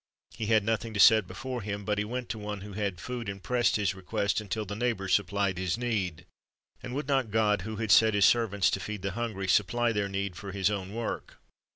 He 0.35 0.47
had 0.47 0.63
nothing 0.63 0.95
to 0.95 0.99
set 0.99 1.27
before 1.27 1.61
him, 1.61 1.85
but 1.85 1.99
he 1.99 2.03
went 2.05 2.27
to 2.29 2.39
one 2.39 2.61
who 2.61 2.73
had 2.73 2.99
food, 2.99 3.29
and 3.29 3.43
pressed 3.43 3.75
his 3.75 3.93
request, 3.93 4.41
until 4.41 4.65
the 4.65 4.75
neighbor 4.75 5.07
supplied 5.07 5.59
his 5.59 5.77
need. 5.77 6.25
And 6.81 6.95
would 6.95 7.07
not 7.07 7.29
God, 7.29 7.61
who 7.61 7.75
had 7.75 7.91
sent 7.91 8.15
His 8.15 8.25
servants 8.25 8.71
to 8.71 8.79
feed 8.79 9.03
the 9.03 9.11
hungry, 9.11 9.47
supply 9.47 9.91
their 9.91 10.09
need 10.09 10.35
for 10.35 10.53
His 10.53 10.71
own 10.71 10.91
work? 10.95 11.37